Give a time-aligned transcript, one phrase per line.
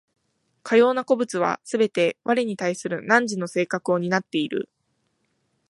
[0.63, 4.67] かような個物はすべて我に対する汝の性格を担っている。